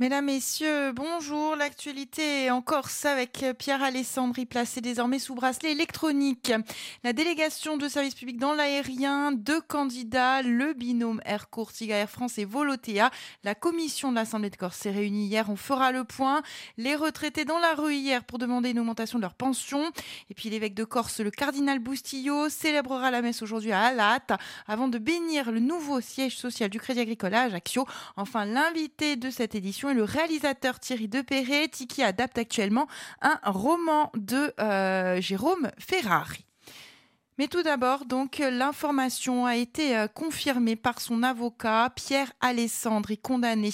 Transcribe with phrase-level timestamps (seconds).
[0.00, 1.54] Mesdames, Messieurs, bonjour.
[1.54, 6.52] L'actualité en Corse avec Pierre Alessandri, placé désormais sous bracelet électronique.
[7.04, 12.38] La délégation de service public dans l'aérien, deux candidats, le binôme Air Courtiga Air France
[12.38, 13.12] et Volotea.
[13.44, 15.48] La commission de l'Assemblée de Corse s'est réunie hier.
[15.48, 16.42] On fera le point.
[16.76, 19.92] Les retraités dans la rue hier pour demander une augmentation de leur pension.
[20.28, 24.26] Et puis l'évêque de Corse, le cardinal Boustillo, célébrera la messe aujourd'hui à Alat
[24.66, 27.86] avant de bénir le nouveau siège social du Crédit Agricole à Ajaccio.
[28.16, 32.86] Enfin, l'invité de cette édition et le réalisateur Thierry Depéré qui adapte actuellement
[33.22, 36.44] un roman de euh, Jérôme Ferrari.
[37.36, 43.70] Mais tout d'abord, donc, l'information a été euh, confirmée par son avocat, Pierre Alessandri, condamné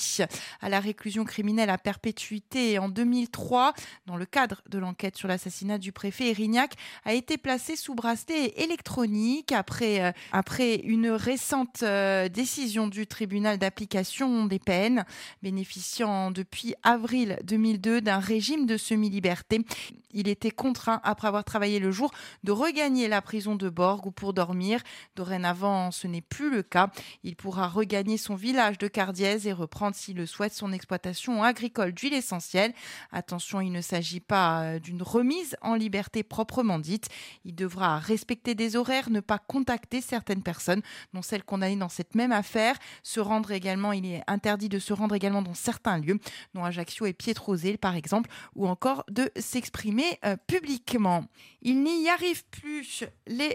[0.62, 3.74] à la réclusion criminelle à perpétuité en 2003
[4.06, 6.72] dans le cadre de l'enquête sur l'assassinat du préfet Erignac,
[7.04, 13.58] a été placé sous bracelet électronique après, euh, après une récente euh, décision du tribunal
[13.58, 15.04] d'application des peines,
[15.42, 19.66] bénéficiant depuis avril 2002 d'un régime de semi-liberté.
[20.12, 22.10] Il était contraint, après avoir travaillé le jour,
[22.42, 24.82] de regagner la prison de Borg ou pour dormir.
[25.16, 26.90] Dorénavant, ce n'est plus le cas.
[27.22, 31.92] Il pourra regagner son village de Cardiès et reprendre, s'il le souhaite, son exploitation agricole
[31.92, 32.72] d'huile essentielle.
[33.12, 37.08] Attention, il ne s'agit pas euh, d'une remise en liberté proprement dite.
[37.44, 42.14] Il devra respecter des horaires, ne pas contacter certaines personnes, dont celles condamnées dans cette
[42.14, 42.76] même affaire.
[43.02, 46.18] Se rendre également, il est interdit de se rendre également dans certains lieux,
[46.54, 51.24] dont Ajaccio et Pietrosel par exemple, ou encore de s'exprimer euh, publiquement.
[51.62, 53.04] Il n'y arrive plus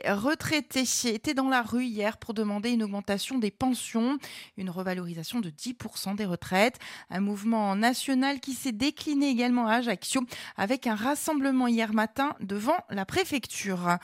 [0.07, 4.17] retraités étaient dans la rue hier pour demander une augmentation des pensions,
[4.57, 10.21] une revalorisation de 10% des retraites, un mouvement national qui s'est décliné également à Ajaccio
[10.55, 13.97] avec un rassemblement hier matin devant la préfecture.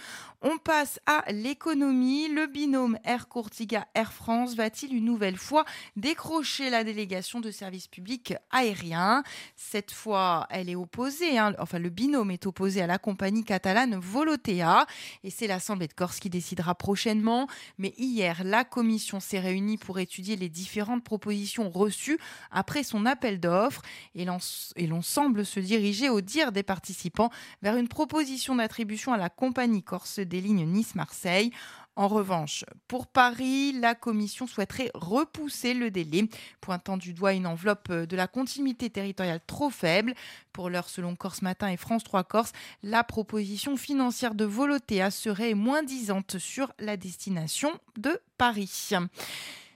[0.44, 2.28] On passe à l'économie.
[2.28, 7.88] Le binôme Air Courtiga Air France va-t-il une nouvelle fois décrocher la délégation de service
[7.88, 9.24] public aérien
[9.56, 11.54] Cette fois, elle est opposée, hein.
[11.60, 14.88] enfin le binôme est opposé à la compagnie catalane Volotea
[15.24, 17.48] et c'est de Corse qui décidera prochainement.
[17.78, 22.20] Mais hier, la commission s'est réunie pour étudier les différentes propositions reçues
[22.52, 23.82] après son appel d'offres
[24.16, 27.30] et l'on semble se diriger, au dire des participants,
[27.62, 31.52] vers une proposition d'attribution à la compagnie corse des lignes Nice-Marseille.
[31.98, 36.30] En revanche, pour Paris, la Commission souhaiterait repousser le délai,
[36.62, 40.14] pointant du doigt une enveloppe de la continuité territoriale trop faible.
[40.54, 45.54] Pour l'heure, selon Corse Matin et France 3 Corse, la proposition financière de Volotea serait
[45.54, 48.92] moins disante sur la destination de Paris.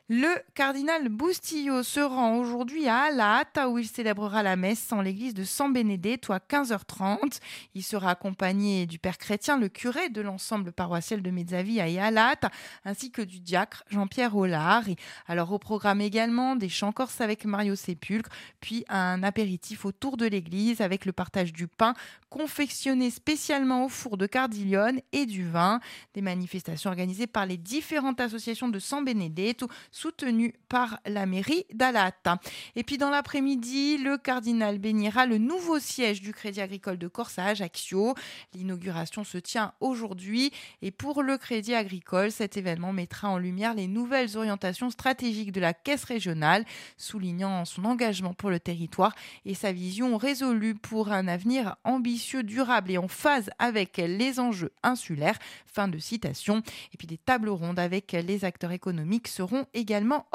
[0.07, 5.33] Le cardinal Bustillo se rend aujourd'hui à Alata où il célébrera la messe en l'église
[5.33, 7.39] de San Benedetto à 15h30.
[7.73, 12.51] Il sera accompagné du père chrétien, le curé de l'ensemble paroissial de Mezzavia et Alata,
[12.83, 14.83] ainsi que du diacre Jean-Pierre Hollard.
[15.25, 18.29] Alors au programme également des chants corses avec Mario Sépulcre,
[18.61, 21.95] puis un apéritif autour de l'église avec le partage du pain
[22.29, 25.79] confectionné spécialement au four de Cardiglione et du vin.
[26.13, 32.37] Des manifestations organisées par les différentes associations de San Benedetto soutenu par la mairie d'Alata.
[32.75, 37.39] Et puis dans l'après-midi, le cardinal bénira le nouveau siège du Crédit Agricole de Corse
[37.39, 38.13] à Ajaccio.
[38.53, 40.51] L'inauguration se tient aujourd'hui
[40.81, 45.61] et pour le Crédit Agricole, cet événement mettra en lumière les nouvelles orientations stratégiques de
[45.61, 46.65] la caisse régionale,
[46.97, 52.91] soulignant son engagement pour le territoire et sa vision résolue pour un avenir ambitieux, durable
[52.91, 55.39] et en phase avec les enjeux insulaires.
[55.65, 56.63] Fin de citation.
[56.93, 60.25] Et puis des tables rondes avec les acteurs économiques seront également également.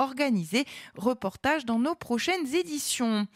[0.96, 3.26] Reportage dans nos prochaines éditions.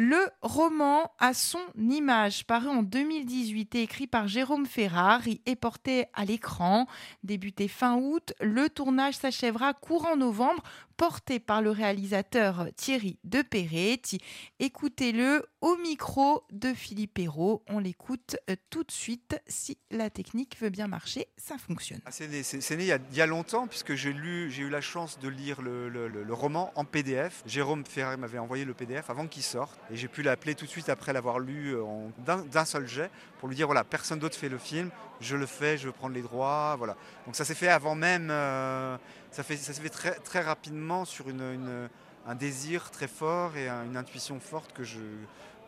[0.00, 6.04] Le roman à son image, paru en 2018 et écrit par Jérôme Ferrari, est porté
[6.14, 6.86] à l'écran.
[7.24, 10.62] Débuté fin août, le tournage s'achèvera courant novembre
[10.98, 14.20] porté par le réalisateur Thierry Deperetti.
[14.58, 17.62] Écoutez-le au micro de Philippe Hérault.
[17.68, 19.40] On l'écoute euh, tout de suite.
[19.46, 22.00] Si la technique veut bien marcher, ça fonctionne.
[22.04, 26.26] Ah, c'est né, il, y a, longtemps, puisque j'ai eu la chance de lire le,
[26.30, 27.42] roman en PDF.
[27.46, 29.78] Jérôme Ferrari m'avait envoyé le PDF avant qu'il sorte.
[29.90, 31.84] Et j'ai pu l'appeler tout de suite après l'avoir lu euh,
[32.26, 34.90] d'un seul jet pour lui dire voilà, personne d'autre fait le film,
[35.20, 36.76] je le fais, je veux prendre les droits.
[36.76, 36.96] Voilà.
[37.26, 38.28] Donc ça s'est fait avant même.
[38.30, 38.96] Euh,
[39.30, 41.88] ça, fait, ça s'est fait très, très rapidement sur une,
[42.26, 44.98] un désir très fort et une intuition forte que je,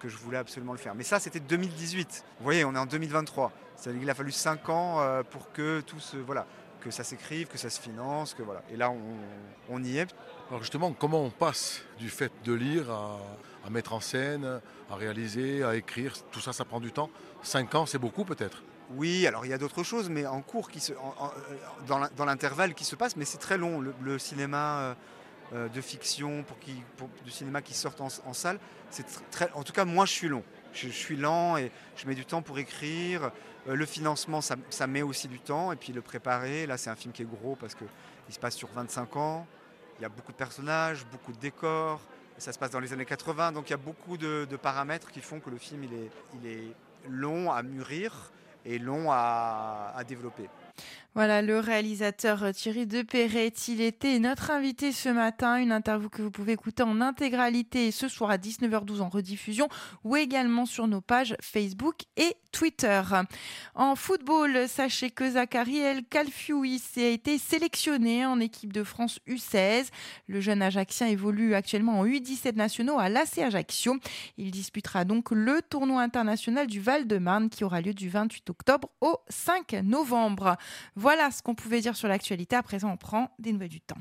[0.00, 0.94] que je voulais absolument le faire.
[0.94, 2.24] Mais ça, c'était 2018.
[2.38, 3.52] Vous voyez, on est en 2023.
[3.86, 6.46] Il a fallu 5 ans euh, pour que tout se, voilà,
[6.80, 8.62] que ça s'écrive, que ça se finance, que voilà.
[8.70, 8.98] Et là, on,
[9.68, 10.14] on y est.
[10.48, 13.20] Alors justement, comment on passe du fait de lire à,
[13.64, 14.60] à mettre en scène,
[14.90, 16.14] à réaliser, à écrire?
[16.30, 17.10] Tout ça, ça prend du temps.
[17.42, 18.62] 5 ans, c'est beaucoup peut-être?
[18.96, 20.92] Oui, alors il y a d'autres choses, mais en cours, qui se,
[21.86, 23.80] dans l'intervalle qui se passe, mais c'est très long.
[23.80, 24.96] Le, cinéma,
[25.52, 26.82] euh, de fiction, pour, qui,
[27.24, 28.58] du cinéma qui sortent en, salle.
[28.90, 30.42] C'est très, en tout cas, moi, je suis long.
[30.72, 33.30] Je, suis lent et je mets du temps pour écrire.
[33.66, 35.72] le financement, ça, met aussi du temps.
[35.72, 37.88] Et puis le préparer, là, c'est un film qui est gros parce qu'il
[38.28, 39.46] se passe sur 25 ans.
[39.98, 42.00] Il y a beaucoup de personnages, beaucoup de décors.
[42.38, 45.20] Ça se passe dans les années 80, donc il y a beaucoup de, paramètres qui
[45.20, 46.74] font que le film il est,
[47.08, 48.32] long à mûrir
[48.64, 50.48] et long à développer.
[51.16, 56.22] Voilà, le réalisateur euh, Thierry Depéret, il était notre invité ce matin, une interview que
[56.22, 59.68] vous pouvez écouter en intégralité ce soir à 19h12 en rediffusion
[60.04, 63.02] ou également sur nos pages Facebook et Twitter.
[63.74, 69.88] En football, sachez que Zachary El Kalfioui a été sélectionné en équipe de France U16.
[70.28, 73.96] Le jeune Ajaxien évolue actuellement en U17 nationaux à l'AC Ajaccio.
[74.36, 79.16] Il disputera donc le tournoi international du Val-de-Marne qui aura lieu du 28 octobre au
[79.28, 80.56] 5 novembre.
[81.00, 82.56] Voilà ce qu'on pouvait dire sur l'actualité.
[82.56, 83.96] À présent, on prend des nouvelles du temps.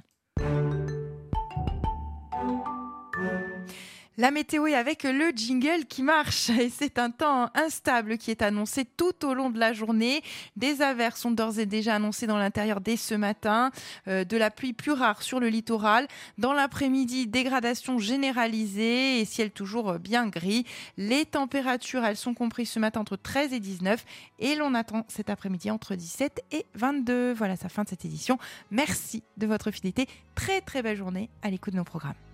[4.20, 8.42] La météo est avec le jingle qui marche et c'est un temps instable qui est
[8.42, 10.22] annoncé tout au long de la journée.
[10.58, 13.72] Des averses sont d'ores et déjà annoncées dans l'intérieur dès ce matin,
[14.10, 16.06] euh, de la pluie plus rare sur le littoral.
[16.38, 20.66] Dans l'après-midi, dégradation généralisée et ciel toujours bien gris.
[20.98, 24.04] Les températures, elles sont comprises ce matin entre 13 et 19
[24.40, 27.32] et l'on attend cet après-midi entre 17 et 22.
[27.32, 28.38] Voilà, sa fin de cette édition.
[28.70, 30.08] Merci de votre fidélité.
[30.36, 32.29] Très très belle journée à l'écoute de nos programmes.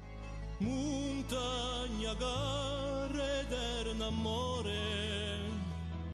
[0.60, 3.54] montagna gara ed